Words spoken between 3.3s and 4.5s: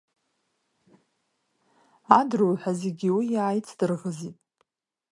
иааицдырӷзит.